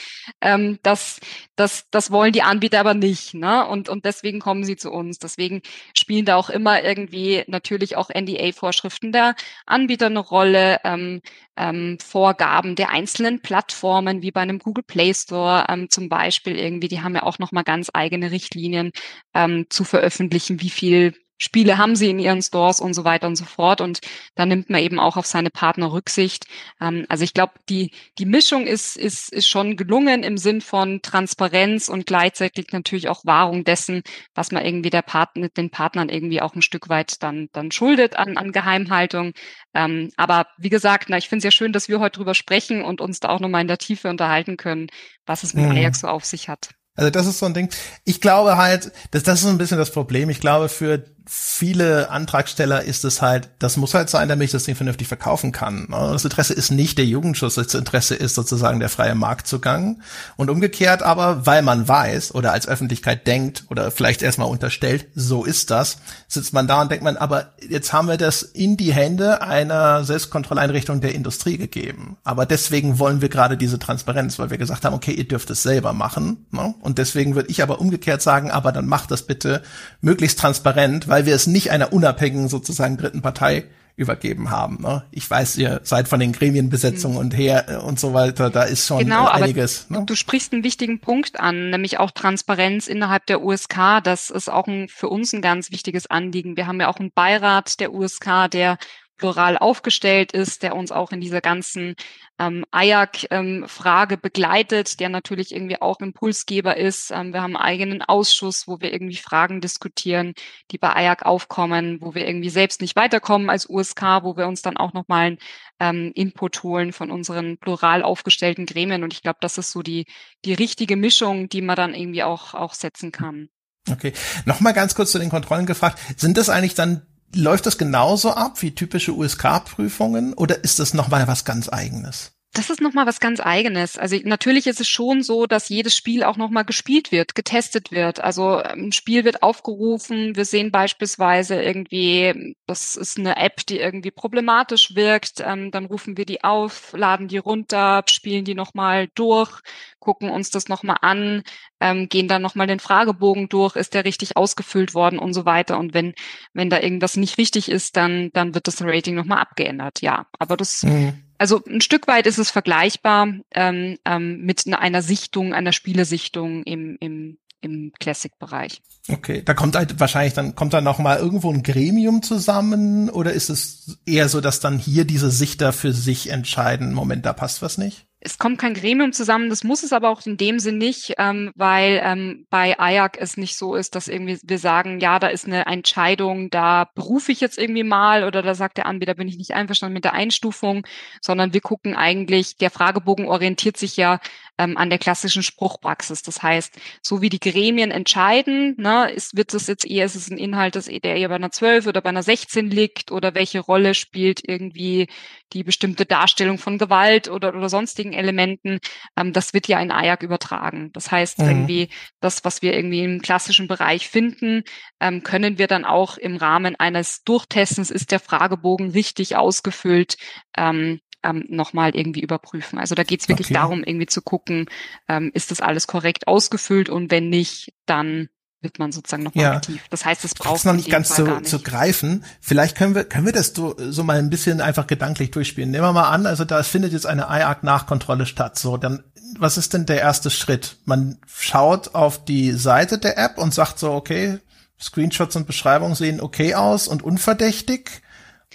[0.40, 1.20] Ähm, das,
[1.57, 3.35] das, das wollen die Anbieter aber nicht.
[3.35, 3.66] Ne?
[3.66, 5.18] Und, und deswegen kommen sie zu uns.
[5.18, 5.62] Deswegen
[5.94, 9.35] spielen da auch immer irgendwie natürlich auch NDA-Vorschriften der
[9.66, 10.78] Anbieter eine Rolle.
[10.85, 11.08] Ähm,
[11.57, 16.88] ähm, Vorgaben der einzelnen Plattformen, wie bei einem Google Play Store ähm, zum Beispiel irgendwie.
[16.88, 18.92] Die haben ja auch nochmal ganz eigene Richtlinien
[19.35, 23.37] ähm, zu veröffentlichen, wie viel Spiele haben sie in ihren Stores und so weiter und
[23.37, 23.81] so fort.
[23.81, 24.01] Und
[24.35, 26.46] da nimmt man eben auch auf seine Partner Rücksicht.
[26.81, 31.01] Ähm, also ich glaube, die, die Mischung ist, ist, ist schon gelungen im Sinn von
[31.01, 34.03] Transparenz und gleichzeitig natürlich auch Wahrung dessen,
[34.35, 38.16] was man irgendwie der Partner, den Partnern irgendwie auch ein Stück weit dann, dann schuldet
[38.16, 39.33] an, an Geheimhaltung.
[39.74, 42.83] Ähm, aber wie gesagt, na, ich finde es ja schön, dass wir heute drüber sprechen
[42.83, 44.88] und uns da auch nochmal in der Tiefe unterhalten können,
[45.24, 45.70] was es mit mhm.
[45.72, 46.70] Ajax so auf sich hat.
[46.98, 47.70] Also das ist so ein Ding.
[48.05, 50.31] Ich glaube halt, dass das ist ein bisschen das Problem.
[50.31, 54.64] Ich glaube, für viele Antragsteller ist es halt, das muss halt sein, damit ich das
[54.64, 55.87] Ding vernünftig verkaufen kann.
[55.91, 56.09] Ne?
[56.12, 60.01] Das Interesse ist nicht der Jugendschutz, das Interesse ist sozusagen der freie Marktzugang.
[60.37, 65.45] Und umgekehrt aber, weil man weiß oder als Öffentlichkeit denkt oder vielleicht erstmal unterstellt, so
[65.45, 68.95] ist das, sitzt man da und denkt man, aber jetzt haben wir das in die
[68.95, 72.17] Hände einer Selbstkontrolleinrichtung der Industrie gegeben.
[72.25, 75.62] Aber deswegen wollen wir gerade diese Transparenz, weil wir gesagt haben, okay, ihr dürft es
[75.62, 76.47] selber machen.
[76.53, 76.75] Ne?
[76.81, 79.62] Und deswegen würde ich aber umgekehrt sagen, aber dann macht das bitte
[80.01, 83.64] möglichst transparent, weil weil wir es nicht einer unabhängigen sozusagen dritten Partei
[83.96, 84.81] übergeben haben.
[84.81, 85.02] Ne?
[85.11, 87.24] Ich weiß, ihr seid von den Gremienbesetzungen mhm.
[87.24, 89.87] und her äh, und so weiter, da ist schon genau, einiges.
[89.90, 90.07] Aber ne?
[90.07, 94.00] Du sprichst einen wichtigen Punkt an, nämlich auch Transparenz innerhalb der USK.
[94.04, 96.57] Das ist auch ein, für uns ein ganz wichtiges Anliegen.
[96.57, 98.78] Wir haben ja auch einen Beirat der USK, der
[99.18, 101.94] plural aufgestellt ist, der uns auch in dieser ganzen
[102.38, 107.11] ähm, IAC-Frage ähm, begleitet, der natürlich irgendwie auch Impulsgeber ist.
[107.11, 110.35] Ähm, wir haben einen eigenen Ausschuss, wo wir irgendwie Fragen diskutieren,
[110.70, 114.62] die bei IAC aufkommen, wo wir irgendwie selbst nicht weiterkommen als USK, wo wir uns
[114.62, 115.37] dann auch nochmal
[115.81, 119.02] ähm, Input holen von unseren plural aufgestellten Gremien.
[119.02, 120.07] Und ich glaube, das ist so die,
[120.44, 123.48] die richtige Mischung, die man dann irgendwie auch, auch setzen kann.
[123.90, 124.12] Okay.
[124.44, 125.98] Nochmal ganz kurz zu den Kontrollen gefragt.
[126.16, 131.27] Sind das eigentlich dann läuft das genauso ab wie typische USK-Prüfungen oder ist das nochmal
[131.29, 132.33] was ganz eigenes?
[132.59, 133.97] Das ist nochmal was ganz eigenes.
[133.97, 138.18] Also natürlich ist es schon so, dass jedes Spiel auch nochmal gespielt wird, getestet wird.
[138.18, 140.35] Also ein Spiel wird aufgerufen.
[140.35, 145.38] Wir sehen beispielsweise irgendwie, das ist eine App, die irgendwie problematisch wirkt.
[145.38, 149.61] Ähm, dann rufen wir die auf, laden die runter, spielen die nochmal durch,
[150.01, 151.44] gucken uns das nochmal an,
[151.79, 155.79] ähm, gehen dann nochmal den Fragebogen durch, ist der richtig ausgefüllt worden und so weiter.
[155.79, 156.12] Und wenn,
[156.55, 160.03] wenn da irgendwas nicht richtig ist, dann, dann wird das Rating nochmal abgeändert.
[160.03, 161.23] Ja, aber das, mhm.
[161.38, 166.96] Also ein Stück weit ist es vergleichbar ähm, ähm, mit einer Sichtung, einer Spielesichtung im,
[167.01, 168.83] im im Classic-Bereich.
[169.09, 173.33] Okay, da kommt halt wahrscheinlich dann kommt dann noch mal irgendwo ein Gremium zusammen oder
[173.33, 177.62] ist es eher so, dass dann hier diese Sichter für sich entscheiden, Moment, da passt
[177.62, 178.07] was nicht?
[178.20, 181.52] Es kommt kein Gremium zusammen, das muss es aber auch in dem Sinn nicht, ähm,
[181.54, 185.46] weil ähm, bei IAC es nicht so ist, dass irgendwie wir sagen, ja, da ist
[185.46, 189.38] eine Entscheidung, da berufe ich jetzt irgendwie mal oder da sagt der Anbieter, bin ich
[189.38, 190.85] nicht einverstanden mit der Einstufung,
[191.20, 194.18] sondern wir gucken eigentlich, der Fragebogen orientiert sich ja
[194.59, 196.22] ähm, an der klassischen Spruchpraxis.
[196.22, 200.28] Das heißt, so wie die Gremien entscheiden, ne, ist, wird es jetzt eher, ist es
[200.28, 203.61] ein Inhalt, das, der eher bei einer 12 oder bei einer 16 liegt oder welche
[203.61, 205.07] Rolle spielt irgendwie
[205.52, 208.78] die bestimmte Darstellung von Gewalt oder, oder sonstigen Elementen,
[209.16, 210.90] ähm, das wird ja in AJAC übertragen.
[210.92, 211.48] Das heißt, mhm.
[211.48, 211.88] irgendwie
[212.20, 214.64] das, was wir irgendwie im klassischen Bereich finden,
[215.00, 220.16] ähm, können wir dann auch im Rahmen eines Durchtestens, ist der Fragebogen richtig ausgefüllt,
[220.57, 222.78] ähm, ähm, nochmal irgendwie überprüfen.
[222.78, 223.54] Also da geht es wirklich okay.
[223.54, 224.66] darum, irgendwie zu gucken,
[225.09, 228.28] ähm, ist das alles korrekt ausgefüllt und wenn nicht, dann
[228.61, 229.57] wird man sozusagen nochmal ja.
[229.57, 229.83] aktiv.
[229.90, 232.25] Das heißt, es braucht noch nicht ganz zu, zu greifen.
[232.40, 235.71] Vielleicht können wir können wir das so, so mal ein bisschen einfach gedanklich durchspielen.
[235.71, 238.59] Nehmen wir mal an, also da findet jetzt eine IARC-Nachkontrolle statt.
[238.59, 239.05] So, dann
[239.38, 240.79] was ist denn der erste Schritt?
[240.85, 244.38] Man schaut auf die Seite der App und sagt so, okay,
[244.81, 248.03] Screenshots und Beschreibungen sehen okay aus und unverdächtig.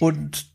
[0.00, 0.46] Und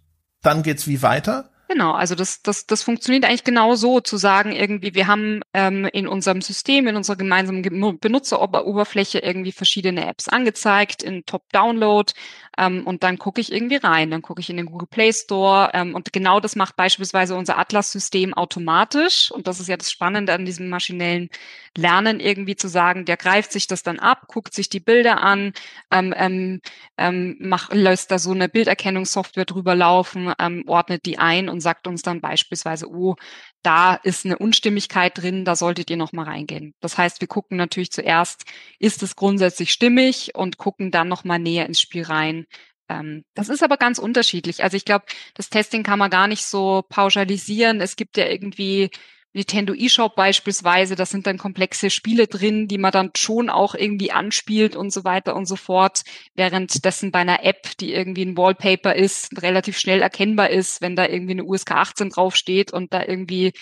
[0.42, 1.52] dann geht's wie weiter?
[1.72, 5.86] Genau, also das, das, das funktioniert eigentlich genau so, zu sagen, irgendwie, wir haben ähm,
[5.94, 7.62] in unserem System, in unserer gemeinsamen
[8.00, 12.12] Benutzeroberfläche irgendwie verschiedene Apps angezeigt in Top-Download
[12.58, 15.70] ähm, und dann gucke ich irgendwie rein, dann gucke ich in den Google Play Store
[15.74, 19.32] ähm, und genau das macht beispielsweise unser Atlas-System automatisch.
[19.32, 21.30] Und das ist ja das Spannende an diesem maschinellen
[21.78, 25.54] Lernen irgendwie zu sagen, der greift sich das dann ab, guckt sich die Bilder an,
[25.92, 26.62] ähm, ähm,
[26.98, 27.38] ähm,
[27.72, 32.22] lässt da so eine Bilderkennungssoftware drüber laufen, ähm, ordnet die ein und sagt uns dann
[32.22, 33.16] beispielsweise, oh,
[33.62, 36.74] da ist eine Unstimmigkeit drin, da solltet ihr noch mal reingehen.
[36.80, 38.46] Das heißt, wir gucken natürlich zuerst,
[38.80, 42.46] ist es grundsätzlich stimmig und gucken dann noch mal näher ins Spiel rein.
[42.90, 44.64] Ähm, das ist aber ganz unterschiedlich.
[44.64, 47.82] Also ich glaube, das Testing kann man gar nicht so pauschalisieren.
[47.82, 48.90] Es gibt ja irgendwie
[49.34, 54.12] Nintendo eShop beispielsweise, da sind dann komplexe Spiele drin, die man dann schon auch irgendwie
[54.12, 56.02] anspielt und so weiter und so fort.
[56.36, 61.06] Währenddessen bei einer App, die irgendwie ein Wallpaper ist, relativ schnell erkennbar ist, wenn da
[61.08, 63.54] irgendwie eine USK 18 draufsteht und da irgendwie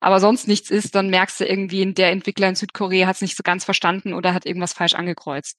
[0.00, 3.36] aber sonst nichts ist, dann merkst du irgendwie, der Entwickler in Südkorea hat es nicht
[3.36, 5.58] so ganz verstanden oder hat irgendwas falsch angekreuzt.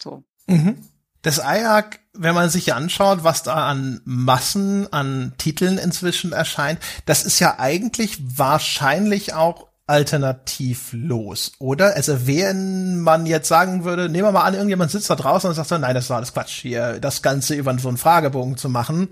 [0.00, 0.24] So.
[0.46, 0.78] Mhm.
[1.22, 7.24] Das IAC, wenn man sich anschaut, was da an Massen an Titeln inzwischen erscheint, das
[7.24, 11.94] ist ja eigentlich wahrscheinlich auch alternativlos, oder?
[11.94, 15.54] Also wenn man jetzt sagen würde, nehmen wir mal an, irgendjemand sitzt da draußen und
[15.54, 18.68] sagt so, nein, das ist alles Quatsch, hier das Ganze über so einen Fragebogen zu
[18.68, 19.08] machen.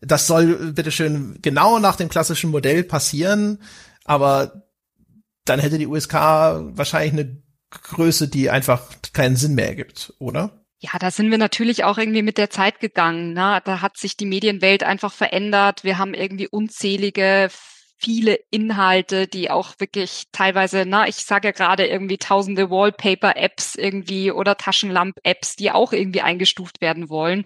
[0.00, 3.60] Das soll bitteschön genau nach dem klassischen Modell passieren,
[4.04, 4.66] aber
[5.44, 10.65] dann hätte die USK wahrscheinlich eine Größe, die einfach keinen Sinn mehr ergibt, oder?
[10.78, 13.32] Ja, da sind wir natürlich auch irgendwie mit der Zeit gegangen.
[13.32, 13.60] Ne?
[13.64, 15.84] Da hat sich die Medienwelt einfach verändert.
[15.84, 17.48] Wir haben irgendwie unzählige
[17.98, 24.30] viele Inhalte, die auch wirklich teilweise, na, ich sage ja gerade irgendwie tausende Wallpaper-Apps irgendwie
[24.30, 27.44] oder Taschenlamp-Apps, die auch irgendwie eingestuft werden wollen.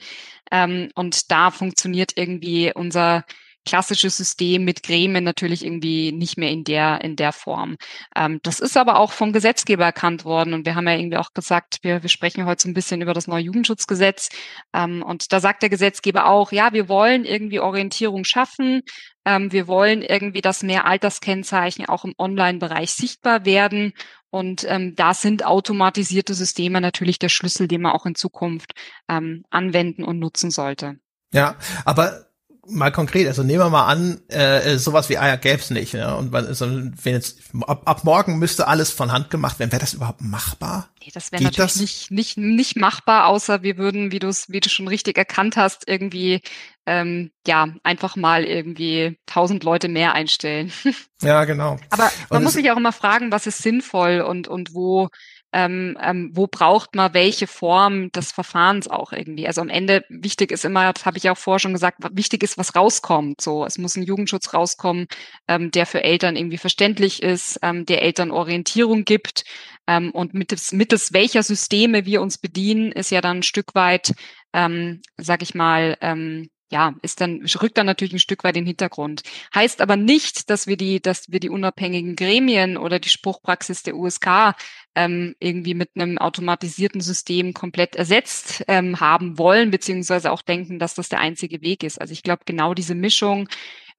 [0.51, 3.25] Ähm, und da funktioniert irgendwie unser
[3.71, 7.77] klassische System mit Gremien natürlich irgendwie nicht mehr in der, in der Form.
[8.17, 11.33] Ähm, das ist aber auch vom Gesetzgeber erkannt worden und wir haben ja irgendwie auch
[11.35, 14.31] gesagt, wir, wir sprechen heute so ein bisschen über das neue Jugendschutzgesetz
[14.75, 18.83] ähm, und da sagt der Gesetzgeber auch, ja, wir wollen irgendwie Orientierung schaffen,
[19.25, 23.93] ähm, wir wollen irgendwie, dass mehr Alterskennzeichen auch im Online-Bereich sichtbar werden
[24.31, 28.73] und ähm, da sind automatisierte Systeme natürlich der Schlüssel, den man auch in Zukunft
[29.09, 30.97] ähm, anwenden und nutzen sollte.
[31.33, 31.55] Ja,
[31.85, 32.30] aber
[32.67, 36.17] mal konkret, also nehmen wir mal an, äh, sowas wie Eier gäb's nicht, ne?
[36.17, 39.81] Und man, also, wenn jetzt ab, ab morgen müsste alles von Hand gemacht werden, wäre
[39.81, 40.89] das überhaupt machbar?
[41.01, 41.81] Nee, das wäre natürlich das?
[41.81, 45.57] Nicht, nicht, nicht machbar, außer wir würden, wie du es, wie du schon richtig erkannt
[45.57, 46.43] hast, irgendwie
[46.87, 50.73] ähm, ja, einfach mal irgendwie tausend Leute mehr einstellen.
[51.23, 51.77] Ja, genau.
[51.91, 55.11] Aber man und muss sich auch immer fragen, was ist sinnvoll und, und wo,
[55.53, 59.47] ähm, ähm, wo braucht man welche Form des Verfahrens auch irgendwie.
[59.47, 62.59] Also am Ende wichtig ist immer, das habe ich auch vorher schon gesagt, wichtig ist,
[62.59, 63.41] was rauskommt.
[63.41, 65.07] So, es muss ein Jugendschutz rauskommen,
[65.49, 69.45] ähm, der für Eltern irgendwie verständlich ist, ähm, der Eltern Orientierung gibt.
[69.87, 74.13] Ähm, und mittels, mittels welcher Systeme wir uns bedienen, ist ja dann ein Stück weit,
[74.53, 78.63] ähm, sag ich mal, ähm, ja, ist dann, rückt dann natürlich ein Stück weit in
[78.63, 79.23] den Hintergrund.
[79.55, 83.97] Heißt aber nicht, dass wir die, dass wir die unabhängigen Gremien oder die Spruchpraxis der
[83.97, 84.55] USK
[84.95, 90.95] ähm, irgendwie mit einem automatisierten System komplett ersetzt ähm, haben wollen, beziehungsweise auch denken, dass
[90.95, 92.01] das der einzige Weg ist.
[92.01, 93.49] Also ich glaube, genau diese Mischung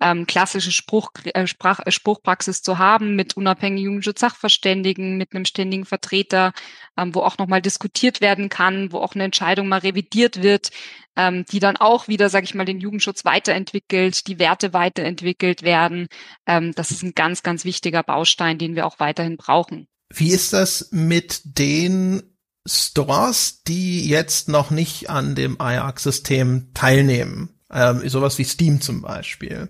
[0.02, 5.86] ähm, klassische Spruch, äh, Sprach, äh, Spruchpraxis zu haben mit unabhängigen Jugendschutzsachverständigen, mit einem ständigen
[5.86, 6.54] Vertreter,
[6.98, 10.72] ähm, wo auch nochmal diskutiert werden kann, wo auch eine Entscheidung mal revidiert wird,
[11.16, 16.08] ähm, die dann auch wieder, sage ich mal, den Jugendschutz weiterentwickelt, die Werte weiterentwickelt werden.
[16.48, 19.88] Ähm, das ist ein ganz, ganz wichtiger Baustein, den wir auch weiterhin brauchen.
[20.14, 22.24] Wie ist das mit den
[22.66, 27.61] Stores, die jetzt noch nicht an dem IARC-System teilnehmen?
[27.72, 29.70] Ähm, sowas wie Steam zum Beispiel.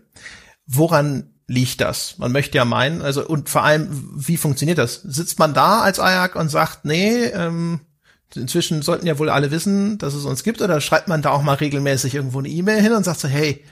[0.65, 2.17] Woran liegt das?
[2.17, 5.01] Man möchte ja meinen, also und vor allem, wie funktioniert das?
[5.01, 7.81] Sitzt man da als IAC und sagt, nee, ähm,
[8.35, 11.43] inzwischen sollten ja wohl alle wissen, dass es uns gibt, oder schreibt man da auch
[11.43, 13.63] mal regelmäßig irgendwo eine E-Mail hin und sagt so, hey,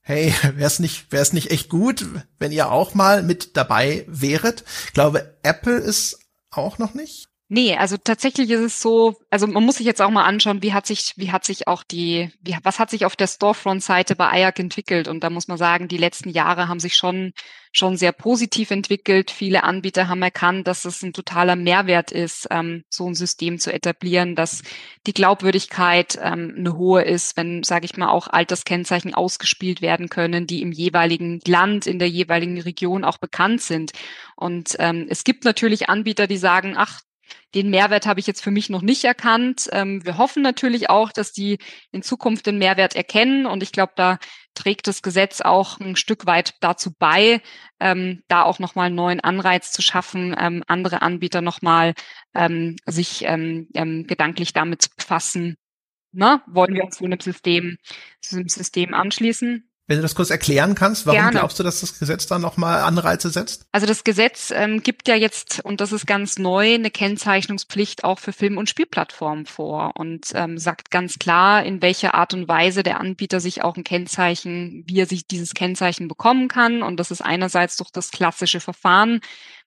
[0.00, 2.06] hey, wäre es nicht, wäre es nicht echt gut,
[2.38, 4.64] wenn ihr auch mal mit dabei wäret?
[4.86, 7.25] Ich glaube, Apple ist auch noch nicht.
[7.48, 10.72] Nee, also tatsächlich ist es so, also man muss sich jetzt auch mal anschauen, wie
[10.72, 14.40] hat sich, wie hat sich auch die, wie, was hat sich auf der Storefront-Seite bei
[14.40, 15.06] IAC entwickelt?
[15.06, 17.32] Und da muss man sagen, die letzten Jahre haben sich schon,
[17.70, 19.30] schon sehr positiv entwickelt.
[19.30, 23.72] Viele Anbieter haben erkannt, dass es ein totaler Mehrwert ist, ähm, so ein System zu
[23.72, 24.62] etablieren, dass
[25.06, 30.48] die Glaubwürdigkeit ähm, eine hohe ist, wenn, sage ich mal, auch Alterskennzeichen ausgespielt werden können,
[30.48, 33.92] die im jeweiligen Land, in der jeweiligen Region auch bekannt sind.
[34.34, 37.02] Und ähm, es gibt natürlich Anbieter, die sagen, ach,
[37.56, 39.66] den Mehrwert habe ich jetzt für mich noch nicht erkannt.
[39.72, 41.58] Ähm, wir hoffen natürlich auch, dass die
[41.90, 43.46] in Zukunft den Mehrwert erkennen.
[43.46, 44.18] Und ich glaube, da
[44.52, 47.40] trägt das Gesetz auch ein Stück weit dazu bei,
[47.80, 51.94] ähm, da auch nochmal einen neuen Anreiz zu schaffen, ähm, andere Anbieter nochmal
[52.34, 55.56] ähm, sich ähm, ähm, gedanklich damit zu befassen.
[56.12, 57.78] Na, wollen wir uns zu einem System,
[58.20, 59.70] zu einem System anschließen?
[59.88, 61.38] Wenn du das kurz erklären kannst, warum Gerne.
[61.38, 63.66] glaubst du, dass das Gesetz da nochmal Anreize setzt?
[63.70, 68.18] Also das Gesetz ähm, gibt ja jetzt, und das ist ganz neu, eine Kennzeichnungspflicht auch
[68.18, 72.82] für Film- und Spielplattformen vor und ähm, sagt ganz klar, in welcher Art und Weise
[72.82, 76.82] der Anbieter sich auch ein Kennzeichen, wie er sich dieses Kennzeichen bekommen kann.
[76.82, 79.20] Und das ist einerseits durch das klassische Verfahren,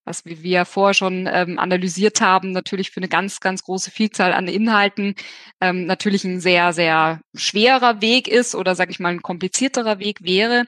[0.10, 4.48] was wir vorher schon ähm, analysiert haben, natürlich für eine ganz, ganz große Vielzahl an
[4.48, 5.14] Inhalten
[5.62, 10.24] ähm, natürlich ein sehr, sehr schwerer Weg ist oder sage ich mal ein komplizierterer Weg
[10.24, 10.66] wäre.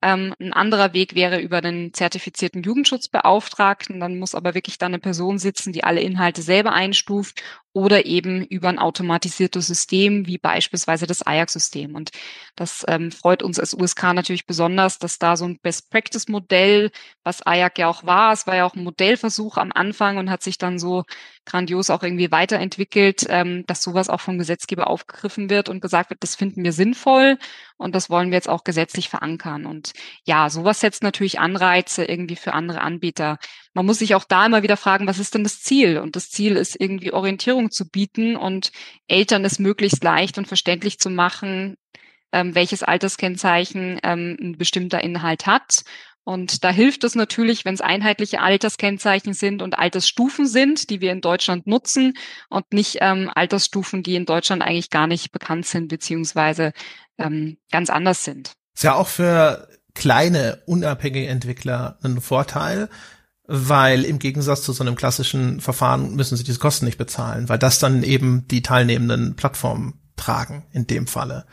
[0.00, 3.98] Ähm, ein anderer Weg wäre über einen zertifizierten Jugendschutzbeauftragten.
[3.98, 7.42] Dann muss aber wirklich dann eine Person sitzen, die alle Inhalte selber einstuft
[7.74, 11.96] oder eben über ein automatisiertes System, wie beispielsweise das Ajax-System.
[11.96, 12.12] Und
[12.54, 16.92] das ähm, freut uns als USK natürlich besonders, dass da so ein Best-Practice-Modell,
[17.24, 20.44] was Ajax ja auch war, es war ja auch ein Modellversuch am Anfang und hat
[20.44, 21.02] sich dann so
[21.44, 26.22] grandios auch irgendwie weiterentwickelt, ähm, dass sowas auch vom Gesetzgeber aufgegriffen wird und gesagt wird,
[26.22, 27.38] das finden wir sinnvoll
[27.76, 29.66] und das wollen wir jetzt auch gesetzlich verankern.
[29.66, 33.38] Und ja, sowas setzt natürlich Anreize irgendwie für andere Anbieter.
[33.74, 35.98] Man muss sich auch da immer wieder fragen, was ist denn das Ziel?
[35.98, 38.72] Und das Ziel ist irgendwie Orientierung zu bieten und
[39.08, 41.76] Eltern es möglichst leicht und verständlich zu machen,
[42.32, 45.84] ähm, welches Alterskennzeichen ähm, ein bestimmter Inhalt hat
[46.24, 51.12] und da hilft es natürlich, wenn es einheitliche Alterskennzeichen sind und Altersstufen sind, die wir
[51.12, 52.14] in Deutschland nutzen
[52.48, 56.72] und nicht ähm, Altersstufen, die in Deutschland eigentlich gar nicht bekannt sind, beziehungsweise
[57.18, 58.52] ähm, ganz anders sind.
[58.74, 62.88] Ist ja auch für kleine, unabhängige Entwickler ein Vorteil,
[63.46, 67.58] weil im Gegensatz zu so einem klassischen Verfahren müssen sie diese Kosten nicht bezahlen, weil
[67.58, 71.46] das dann eben die teilnehmenden Plattformen tragen in dem Falle.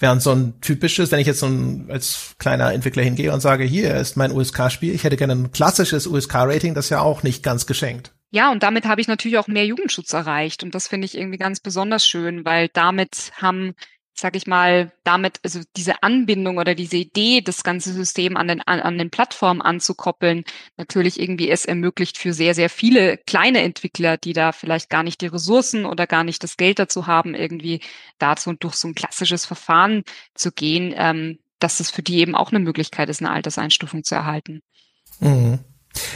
[0.00, 3.64] Während so ein typisches, wenn ich jetzt so ein, als kleiner Entwickler hingehe und sage,
[3.64, 7.42] hier ist mein USK-Spiel, ich hätte gerne ein klassisches USK-Rating, das ist ja auch nicht
[7.42, 8.12] ganz geschenkt.
[8.30, 10.62] Ja, und damit habe ich natürlich auch mehr Jugendschutz erreicht.
[10.62, 13.74] Und das finde ich irgendwie ganz besonders schön, weil damit haben
[14.18, 18.60] sag ich mal, damit, also diese Anbindung oder diese Idee, das ganze System an den,
[18.62, 20.44] an den Plattformen anzukoppeln,
[20.76, 25.20] natürlich irgendwie es ermöglicht für sehr, sehr viele kleine Entwickler, die da vielleicht gar nicht
[25.20, 27.80] die Ressourcen oder gar nicht das Geld dazu haben, irgendwie
[28.18, 30.02] dazu und durch so ein klassisches Verfahren
[30.34, 34.16] zu gehen, ähm, dass es für die eben auch eine Möglichkeit ist, eine Alterseinstufung zu
[34.16, 34.62] erhalten.
[35.20, 35.60] Mhm.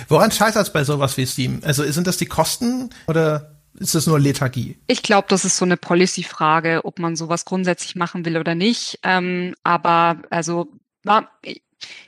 [0.09, 1.61] Woran scheitert es bei sowas wie Steam?
[1.65, 4.77] Also sind das die Kosten oder ist das nur Lethargie?
[4.87, 8.99] Ich glaube, das ist so eine Policy-Frage, ob man sowas grundsätzlich machen will oder nicht.
[9.03, 10.69] Ähm, aber also
[11.05, 11.29] na,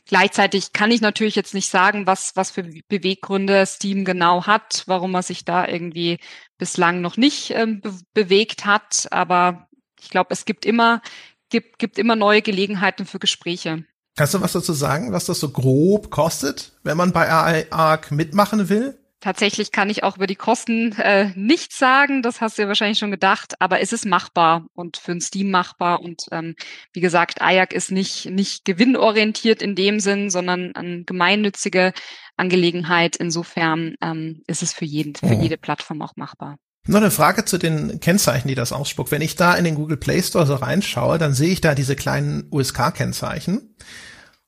[0.06, 5.14] gleichzeitig kann ich natürlich jetzt nicht sagen, was, was für Beweggründe Steam genau hat, warum
[5.14, 6.18] er sich da irgendwie
[6.58, 9.08] bislang noch nicht ähm, be bewegt hat.
[9.10, 9.68] Aber
[10.00, 11.02] ich glaube, es gibt immer,
[11.50, 13.84] gibt, gibt immer neue Gelegenheiten für Gespräche.
[14.16, 18.68] Kannst du was dazu sagen, was das so grob kostet, wenn man bei ARC mitmachen
[18.68, 18.96] will?
[19.24, 22.98] Tatsächlich kann ich auch über die Kosten äh, nichts sagen, das hast du ja wahrscheinlich
[22.98, 26.02] schon gedacht, aber es ist machbar und für ein Steam machbar.
[26.02, 26.56] Und ähm,
[26.92, 31.94] wie gesagt, AJAC ist nicht, nicht gewinnorientiert in dem Sinn, sondern eine gemeinnützige
[32.36, 33.16] Angelegenheit.
[33.16, 36.58] Insofern ähm, ist es für jeden, für jede Plattform auch machbar.
[36.86, 39.10] Noch eine Frage zu den Kennzeichen, die das ausspuckt.
[39.10, 41.96] Wenn ich da in den Google Play Store so reinschaue, dann sehe ich da diese
[41.96, 43.74] kleinen USK-Kennzeichen.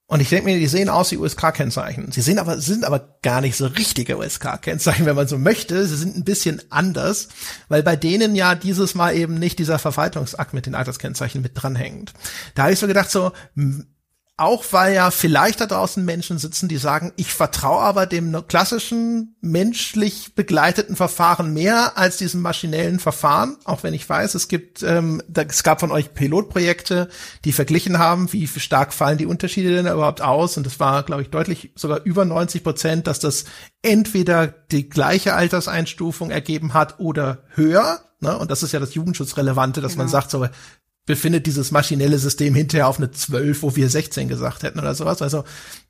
[0.08, 2.12] Und ich denke mir, die sehen aus wie USK-Kennzeichen.
[2.12, 5.84] Sie sehen aber, sind aber gar nicht so richtige USK-Kennzeichen, wenn man so möchte.
[5.84, 7.28] Sie sind ein bisschen anders,
[7.68, 12.12] weil bei denen ja dieses Mal eben nicht dieser Verwaltungsakt mit den Alterskennzeichen mit dranhängt.
[12.54, 13.32] Da habe ich so gedacht, so,
[14.38, 19.34] auch weil ja vielleicht da draußen Menschen sitzen, die sagen, ich vertraue aber dem klassischen
[19.40, 23.56] menschlich begleiteten Verfahren mehr als diesem maschinellen Verfahren.
[23.64, 27.08] Auch wenn ich weiß, es gibt, ähm, es gab von euch Pilotprojekte,
[27.46, 30.58] die verglichen haben, wie stark fallen die Unterschiede denn überhaupt aus.
[30.58, 33.46] Und es war, glaube ich, deutlich sogar über 90 Prozent, dass das
[33.80, 38.00] entweder die gleiche Alterseinstufung ergeben hat oder höher.
[38.20, 38.36] Ne?
[38.38, 40.04] Und das ist ja das Jugendschutzrelevante, dass genau.
[40.04, 40.46] man sagt, so
[41.06, 45.22] befindet dieses maschinelle System hinterher auf eine 12, wo wir 16 gesagt hätten oder sowas.
[45.22, 45.44] Also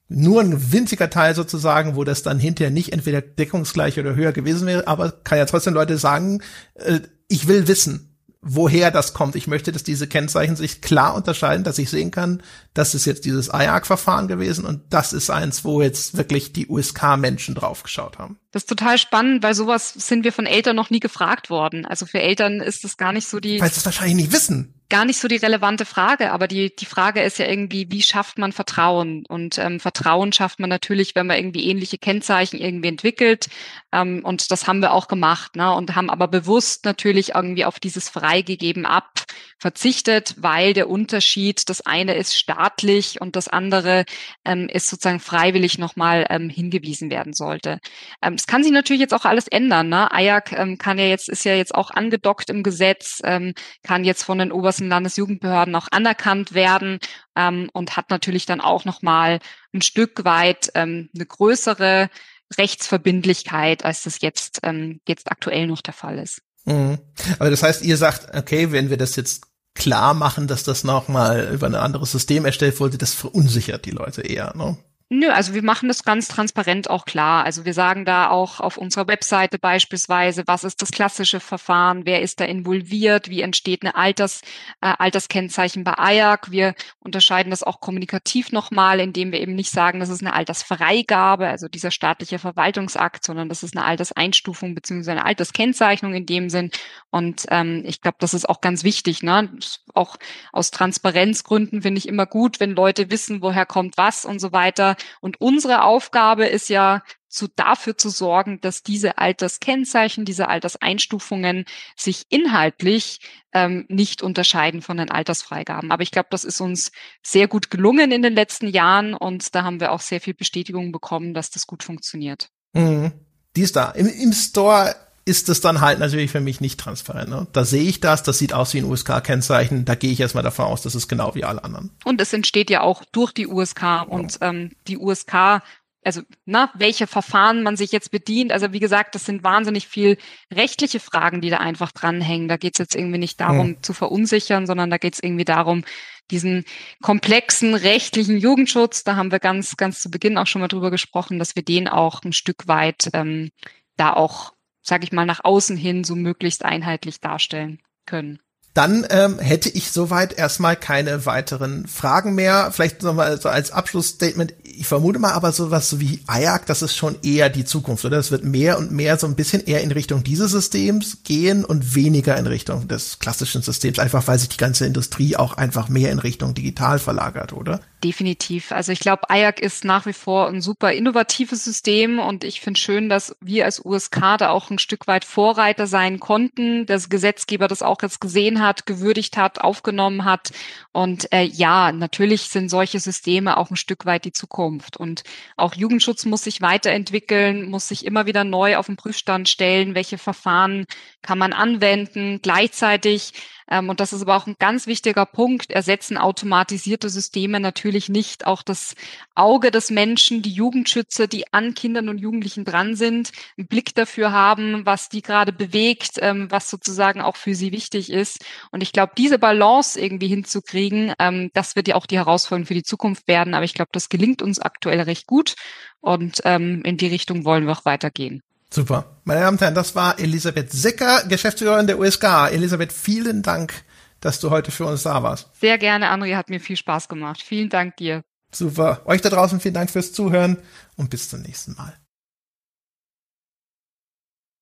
[0.09, 4.67] nur ein winziger Teil sozusagen, wo das dann hinterher nicht entweder deckungsgleich oder höher gewesen
[4.67, 6.43] wäre, aber kann ja trotzdem Leute sagen,
[6.75, 9.35] äh, ich will wissen, woher das kommt.
[9.35, 12.41] Ich möchte, dass diese Kennzeichen sich klar unterscheiden, dass ich sehen kann,
[12.75, 17.57] das ist jetzt dieses IARC-Verfahren gewesen und das ist eins, wo jetzt wirklich die USK-Menschen
[17.57, 18.39] draufgeschaut haben.
[18.53, 21.85] Das ist total spannend, weil sowas sind wir von Eltern noch nie gefragt worden.
[21.85, 23.61] Also für Eltern ist es gar nicht so die.
[23.61, 26.87] Weil sie es wahrscheinlich nicht wissen gar nicht so die relevante Frage, aber die, die
[26.87, 29.25] Frage ist ja irgendwie, wie schafft man Vertrauen?
[29.27, 33.49] Und ähm, Vertrauen schafft man natürlich, wenn man irgendwie ähnliche Kennzeichen irgendwie entwickelt.
[33.93, 35.73] Ähm, und das haben wir auch gemacht, ne?
[35.75, 39.25] Und haben aber bewusst natürlich irgendwie auf dieses freigegeben ab
[39.59, 44.05] verzichtet, weil der Unterschied, das eine ist staatlich und das andere
[44.45, 47.81] ähm, ist sozusagen freiwillig nochmal ähm, hingewiesen werden sollte.
[48.23, 49.89] Ähm, es kann sich natürlich jetzt auch alles ändern.
[49.89, 50.13] Ne?
[50.13, 54.25] AJAC ähm, kann ja jetzt, ist ja jetzt auch angedockt im Gesetz, ähm, kann jetzt
[54.25, 56.99] von den obersten Landesjugendbehörden auch anerkannt werden
[57.35, 59.41] ähm, und hat natürlich dann auch nochmal
[59.73, 62.11] ein Stück weit ähm, eine größere
[62.59, 66.43] Rechtsverbindlichkeit, als das jetzt, ähm, jetzt aktuell noch der Fall ist.
[66.65, 66.99] Mhm.
[67.39, 71.51] Aber das heißt, ihr sagt, okay, wenn wir das jetzt klar machen, dass das nochmal
[71.53, 74.77] über ein anderes System erstellt wurde, das verunsichert die Leute eher, ne?
[75.09, 77.45] Nö, also wir machen das ganz transparent auch klar.
[77.45, 82.23] Also wir sagen da auch auf unserer Webseite beispielsweise, was ist das klassische Verfahren, wer
[82.23, 84.41] ist da involviert, wie entsteht eine Alters,
[84.81, 86.51] äh, Alterskennzeichen bei AJAC.
[86.51, 91.47] Wir unterscheiden das auch kommunikativ nochmal, indem wir eben nicht sagen, das ist eine Altersfreigabe,
[91.47, 96.73] also dieser staatliche Verwaltungsakt, sondern das ist eine Alterseinstufung beziehungsweise eine Alterskennzeichnung in dem Sinn.
[97.11, 99.23] Und ähm, ich glaube, das ist auch ganz wichtig.
[99.23, 99.51] Ne?
[99.95, 100.17] Auch
[100.53, 104.96] aus Transparenzgründen finde ich immer gut, wenn Leute wissen, woher kommt was und so weiter.
[105.21, 107.03] Und unsere Aufgabe ist ja,
[107.37, 113.21] zu, dafür zu sorgen, dass diese Alterskennzeichen, diese Alterseinstufungen sich inhaltlich
[113.53, 115.93] ähm, nicht unterscheiden von den Altersfreigaben.
[115.93, 119.65] Aber ich glaube, das ist uns sehr gut gelungen in den letzten Jahren und da
[119.65, 122.49] haben wir auch sehr viel Bestätigung bekommen, dass das gut funktioniert.
[122.73, 123.13] Mhm.
[123.55, 123.91] Die ist da.
[123.91, 124.95] Im, im Store
[125.27, 127.29] ist es dann halt natürlich für mich nicht transparent.
[127.29, 127.47] Ne?
[127.53, 130.67] Da sehe ich das, das sieht aus wie ein USK-Kennzeichen, da gehe ich erstmal davon
[130.67, 131.91] aus, das ist genau wie alle anderen.
[132.05, 134.03] Und es entsteht ja auch durch die USK ja.
[134.03, 135.63] und ähm, die USK
[136.05, 138.53] also na, welche Verfahren man sich jetzt bedient.
[138.53, 140.19] Also wie gesagt, das sind wahnsinnig viel
[140.55, 142.47] rechtliche Fragen, die da einfach dranhängen.
[142.47, 143.83] Da geht es jetzt irgendwie nicht darum hm.
[143.83, 145.83] zu verunsichern, sondern da geht es irgendwie darum,
[146.31, 146.65] diesen
[147.03, 151.41] komplexen rechtlichen Jugendschutz, da haben wir ganz, ganz zu Beginn auch schon mal drüber gesprochen,
[151.41, 153.51] dass wir den auch ein Stück weit ähm,
[153.97, 154.53] da auch
[154.87, 158.39] sage ich mal, nach außen hin so möglichst einheitlich darstellen können.
[158.77, 162.73] Dann ähm, hätte ich soweit erstmal keine weiteren Fragen mehr.
[162.73, 164.53] Vielleicht nochmal so als Abschlussstatement.
[164.65, 168.19] Ich vermute mal aber sowas wie IAC, das ist schon eher die Zukunft, oder?
[168.19, 171.95] Es wird mehr und mehr so ein bisschen eher in Richtung dieses Systems gehen und
[171.95, 176.13] weniger in Richtung des klassischen Systems, einfach weil sich die ganze Industrie auch einfach mehr
[176.13, 177.81] in Richtung digital verlagert, oder?
[178.05, 178.73] Definitiv.
[178.73, 182.79] Also ich glaube, IAC ist nach wie vor ein super innovatives System und ich finde
[182.79, 187.69] schön, dass wir als USK da auch ein Stück weit Vorreiter sein konnten, dass Gesetzgeber
[187.69, 190.51] das auch jetzt gesehen hat, gewürdigt hat, aufgenommen hat.
[190.93, 194.99] Und äh, ja, natürlich sind solche Systeme auch ein Stück weit die Zukunft.
[194.99, 195.23] Und
[195.57, 200.19] auch Jugendschutz muss sich weiterentwickeln, muss sich immer wieder neu auf den Prüfstand stellen, welche
[200.19, 200.85] Verfahren
[201.23, 202.41] kann man anwenden.
[202.43, 203.33] Gleichzeitig
[203.69, 208.63] und das ist aber auch ein ganz wichtiger Punkt, ersetzen automatisierte Systeme natürlich nicht auch
[208.63, 208.95] das
[209.35, 214.33] Auge des Menschen, die Jugendschützer, die an Kindern und Jugendlichen dran sind, einen Blick dafür
[214.33, 218.45] haben, was die gerade bewegt, ähm, was sozusagen auch für sie wichtig ist.
[218.71, 222.75] Und ich glaube, diese Balance irgendwie hinzukriegen, ähm, das wird ja auch die Herausforderung für
[222.75, 223.55] die Zukunft werden.
[223.55, 225.55] Aber ich glaube, das gelingt uns aktuell recht gut.
[226.01, 228.46] Und in die Richtung wollen wir auch weitergehen.
[228.73, 229.21] Super.
[229.25, 232.25] Meine Damen und Herren, das war Elisabeth Secker, Geschäftsführerin der USK.
[232.51, 233.73] Elisabeth, vielen Dank,
[234.21, 235.49] dass du heute für uns da warst.
[235.61, 237.43] Sehr gerne, André, hat mir viel Spaß gemacht.
[237.43, 238.23] Vielen Dank dir.
[238.53, 239.03] Super.
[239.05, 240.59] Euch da draußen vielen Dank fürs Zuhören
[240.97, 241.97] und bis zum nächsten Mal.